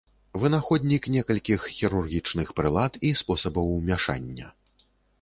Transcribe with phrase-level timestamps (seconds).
[0.43, 4.47] Вынаходнік некалькіх хірургічных прылад і спосабаў умяшання.